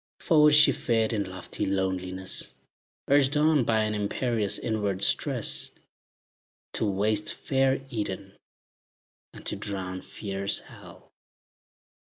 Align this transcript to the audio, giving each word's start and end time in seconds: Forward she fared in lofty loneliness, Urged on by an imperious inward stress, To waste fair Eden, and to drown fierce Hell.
Forward 0.19 0.55
she 0.55 0.71
fared 0.71 1.13
in 1.13 1.25
lofty 1.29 1.63
loneliness, 1.67 2.55
Urged 3.07 3.37
on 3.37 3.63
by 3.63 3.83
an 3.83 3.93
imperious 3.93 4.57
inward 4.57 5.03
stress, 5.03 5.69
To 6.73 6.87
waste 6.89 7.31
fair 7.31 7.85
Eden, 7.91 8.35
and 9.31 9.45
to 9.45 9.55
drown 9.55 10.01
fierce 10.01 10.57
Hell. 10.57 11.07